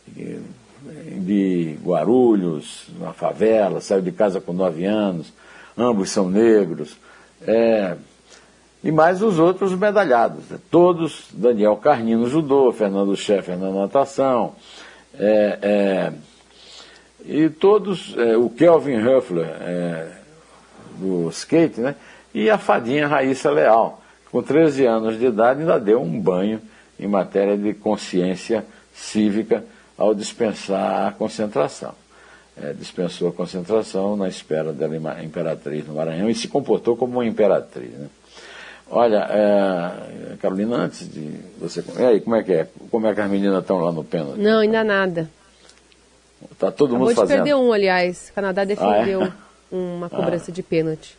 de 0.08 1.78
Guarulhos, 1.84 2.88
na 3.00 3.14
favela, 3.14 3.82
saiu 3.82 4.02
de 4.02 4.12
casa 4.12 4.40
com 4.40 4.54
nove 4.54 4.86
anos, 4.86 5.32
ambos 5.78 6.10
são 6.10 6.30
negros. 6.30 6.98
É, 7.46 7.96
e 8.84 8.92
mais 8.92 9.22
os 9.22 9.40
outros 9.40 9.74
medalhados. 9.74 10.50
Né? 10.50 10.58
Todos, 10.70 11.26
Daniel 11.32 11.76
Carnino 11.78 12.28
judô, 12.28 12.72
Fernando 12.72 13.16
Scheffer 13.16 13.58
na 13.58 13.70
natação, 13.70 14.56
é, 15.18 15.60
é, 15.62 16.14
e 17.26 17.50
todos, 17.50 18.16
é, 18.18 18.36
o 18.36 18.50
Kelvin 18.50 18.98
Huffler 18.98 19.46
é, 19.62 20.12
do 20.98 21.30
skate, 21.30 21.80
né? 21.80 21.96
e 22.34 22.50
a 22.50 22.58
fadinha 22.58 23.08
Raíssa 23.08 23.52
Leal, 23.52 24.02
com 24.32 24.42
13 24.42 24.86
anos 24.86 25.20
de 25.20 25.26
idade 25.26 25.62
ainda 25.62 25.80
deu 25.80 26.02
um 26.02 26.20
banho 26.20 26.62
em 27.00 27.08
matéria 27.08 27.58
de 27.58 27.74
consciência 27.74 28.66
cívica 28.94 29.64
ao 29.98 30.16
dispensar 30.16 31.08
a 31.08 31.12
concentração. 31.12 31.94
É, 32.58 32.74
dispensou 32.74 33.30
a 33.30 33.32
concentração 33.32 34.16
na 34.18 34.28
espera 34.28 34.74
dela 34.74 35.24
imperatriz 35.24 35.88
no 35.88 35.96
Maranhão 35.96 36.30
e 36.30 36.36
se 36.36 36.48
comportou 36.48 36.98
como 36.98 37.14
uma 37.14 37.26
imperatriz. 37.26 37.92
Né? 37.92 38.08
Olha, 38.90 39.26
é, 39.30 40.36
Carolina, 40.36 40.76
antes 40.76 41.10
de 41.12 41.32
você. 41.58 41.84
E 41.98 42.04
aí, 42.04 42.20
como 42.20 42.36
é 42.36 42.44
que 42.44 42.52
é? 42.52 42.68
Como 42.92 43.08
é 43.08 43.16
que 43.16 43.22
as 43.22 43.30
meninas 43.32 43.62
estão 43.62 43.80
lá 43.80 43.92
no 43.92 44.04
pênalti? 44.04 44.38
Não, 44.38 44.60
ainda 44.60 44.84
nada. 44.84 45.30
Tá 46.60 46.72
todo 46.72 46.90
Acabou 46.92 47.08
mundo 47.08 47.16
fazendo. 47.16 47.38
perder 47.38 47.56
um, 47.56 47.72
aliás. 47.72 48.30
O 48.30 48.34
Canadá 48.34 48.64
defendeu 48.66 49.22
Ah, 49.24 49.28
é? 49.72 49.76
uma 49.76 50.10
cobrança 50.10 50.52
de 50.52 50.62
pênalti. 50.62 51.18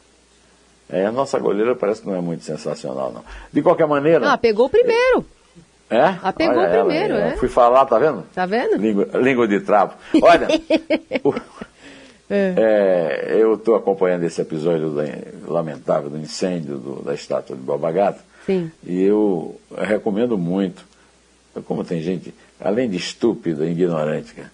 É, 0.91 1.07
a 1.07 1.13
nossa 1.13 1.39
goleira 1.39 1.75
parece 1.75 2.03
que 2.03 2.07
não 2.09 2.15
é 2.15 2.21
muito 2.21 2.45
sensacional, 2.45 3.11
não. 3.11 3.25
De 3.51 3.63
qualquer 3.63 3.87
maneira. 3.87 4.31
Ah, 4.31 4.37
pegou 4.37 4.67
o 4.67 4.71
primeiro. 4.71 5.21
é? 5.21 5.42
Ah, 6.01 6.33
pegou 6.33 6.57
Olha 6.57 6.67
ela 6.67 6.85
primeiro, 6.89 7.15
ó. 7.15 7.19
é. 7.19 7.37
Fui 7.37 7.49
falar, 7.49 7.85
tá 7.87 7.99
vendo? 7.99 8.25
Tá 8.35 8.47
vendo? 8.47 8.77
Língua, 8.77 9.09
língua 9.15 9.49
de 9.49 9.61
trapo. 9.61 9.95
Olha, 10.23 10.49
o- 11.25 11.35
é, 12.31 13.37
eu 13.39 13.55
estou 13.55 13.75
acompanhando 13.75 14.25
esse 14.25 14.41
episódio 14.41 14.91
da- 14.91 15.05
lamentável 15.47 16.09
do 16.09 16.19
incêndio 16.19 16.79
do- 16.79 17.03
da 17.03 17.15
estátua 17.15 17.55
de 17.57 17.63
Boba 17.63 17.91
Gato. 17.93 18.21
Sim. 18.47 18.71
E 18.85 19.03
eu 19.03 19.61
recomendo 19.77 20.39
muito, 20.39 20.85
como 21.67 21.85
tem 21.85 22.01
gente, 22.01 22.35
além 22.61 22.89
de 22.89 22.97
estúpida, 22.97 23.67
ignorante, 23.67 24.33
cara, 24.35 24.51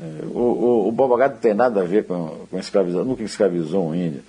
é, 0.00 0.24
o, 0.26 0.38
o, 0.38 0.88
o 0.88 0.92
Boba 0.92 1.16
Gato 1.18 1.32
não 1.34 1.40
tem 1.40 1.54
nada 1.54 1.82
a 1.82 1.84
ver 1.84 2.04
com, 2.04 2.46
com 2.50 2.58
escravização, 2.58 3.04
nunca 3.04 3.22
escravizou 3.22 3.88
um 3.88 3.94
índio. 3.94 4.22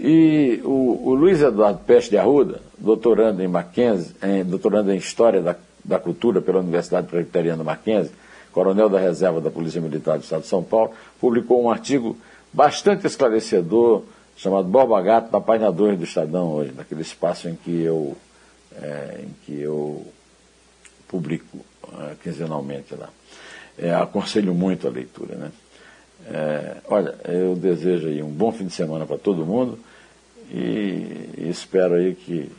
E 0.00 0.60
o, 0.64 1.08
o 1.10 1.14
Luiz 1.14 1.42
Eduardo 1.42 1.80
Peste 1.84 2.10
de 2.10 2.18
Arruda, 2.18 2.60
doutorando 2.78 3.42
em 3.42 3.48
Mackenzie, 3.48 4.14
em, 4.22 4.44
doutorando 4.44 4.92
em 4.92 4.96
História 4.96 5.42
da, 5.42 5.56
da 5.84 5.98
Cultura 5.98 6.40
pela 6.40 6.60
Universidade 6.60 7.06
Presbiteriana 7.06 7.64
Mackenzie, 7.64 8.12
coronel 8.52 8.88
da 8.88 8.98
reserva 8.98 9.40
da 9.40 9.50
Polícia 9.50 9.80
Militar 9.80 10.18
do 10.18 10.24
Estado 10.24 10.42
de 10.42 10.48
São 10.48 10.62
Paulo, 10.62 10.92
publicou 11.20 11.62
um 11.62 11.70
artigo 11.70 12.16
bastante 12.52 13.06
esclarecedor, 13.06 14.02
chamado 14.36 14.68
Borba 14.68 15.00
Gato, 15.02 15.32
na 15.32 15.40
página 15.40 15.70
2 15.70 15.98
do 15.98 16.04
Estadão 16.04 16.52
hoje, 16.52 16.72
naquele 16.76 17.02
espaço 17.02 17.48
em 17.48 17.56
que 17.56 17.82
eu, 17.82 18.16
é, 18.80 19.20
em 19.22 19.34
que 19.44 19.60
eu 19.60 20.06
publico 21.08 21.58
é, 22.00 22.14
quinzenalmente 22.22 22.94
lá. 22.94 23.08
É, 23.76 23.94
aconselho 23.94 24.54
muito 24.54 24.86
a 24.86 24.90
leitura. 24.90 25.34
Né? 25.36 25.52
É, 26.26 26.76
olha, 26.88 27.14
eu 27.24 27.54
desejo 27.54 28.08
aí 28.08 28.22
um 28.22 28.30
bom 28.30 28.52
fim 28.52 28.66
de 28.66 28.72
semana 28.72 29.06
para 29.06 29.18
todo 29.18 29.46
mundo 29.46 29.78
e, 30.50 31.30
e 31.38 31.48
espero 31.48 31.94
aí 31.94 32.14
que 32.14 32.50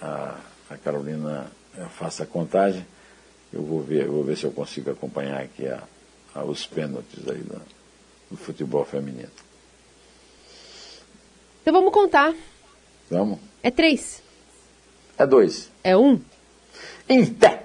a, 0.00 0.36
a 0.70 0.76
Carolina 0.76 1.46
faça 1.90 2.22
a 2.22 2.26
contagem. 2.26 2.84
Eu 3.52 3.62
vou 3.62 3.80
ver, 3.80 4.06
vou 4.08 4.24
ver 4.24 4.36
se 4.36 4.44
eu 4.44 4.50
consigo 4.52 4.90
acompanhar 4.90 5.40
aqui 5.40 5.66
a, 5.66 5.82
a- 6.34 6.44
os 6.44 6.66
pênaltis 6.66 7.26
aí 7.28 7.42
da- 7.42 7.60
do 8.30 8.36
futebol 8.36 8.84
feminino. 8.84 9.30
Então 11.62 11.72
vamos 11.72 11.92
contar. 11.92 12.34
Vamos? 13.10 13.38
É 13.62 13.70
três. 13.70 14.22
É 15.16 15.26
dois. 15.26 15.70
É 15.82 15.96
um. 15.96 16.20
Em 17.08 17.24
pé! 17.26 17.63